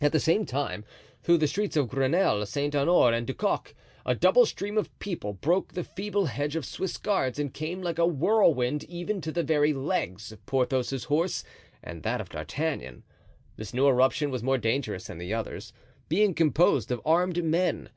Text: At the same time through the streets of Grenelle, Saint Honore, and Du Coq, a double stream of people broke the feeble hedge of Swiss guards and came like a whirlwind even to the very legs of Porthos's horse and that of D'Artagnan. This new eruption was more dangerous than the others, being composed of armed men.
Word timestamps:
At 0.00 0.10
the 0.10 0.18
same 0.18 0.44
time 0.46 0.84
through 1.22 1.38
the 1.38 1.46
streets 1.46 1.76
of 1.76 1.86
Grenelle, 1.86 2.44
Saint 2.44 2.74
Honore, 2.74 3.12
and 3.12 3.24
Du 3.24 3.32
Coq, 3.32 3.72
a 4.04 4.16
double 4.16 4.44
stream 4.44 4.76
of 4.76 4.98
people 4.98 5.32
broke 5.34 5.74
the 5.74 5.84
feeble 5.84 6.26
hedge 6.26 6.56
of 6.56 6.64
Swiss 6.66 6.96
guards 6.96 7.38
and 7.38 7.54
came 7.54 7.80
like 7.80 7.96
a 7.96 8.04
whirlwind 8.04 8.82
even 8.88 9.20
to 9.20 9.30
the 9.30 9.44
very 9.44 9.72
legs 9.72 10.32
of 10.32 10.44
Porthos's 10.44 11.04
horse 11.04 11.44
and 11.84 12.02
that 12.02 12.20
of 12.20 12.30
D'Artagnan. 12.30 13.04
This 13.56 13.72
new 13.72 13.86
eruption 13.86 14.32
was 14.32 14.42
more 14.42 14.58
dangerous 14.58 15.06
than 15.06 15.18
the 15.18 15.32
others, 15.32 15.72
being 16.08 16.34
composed 16.34 16.90
of 16.90 17.00
armed 17.04 17.44
men. 17.44 17.90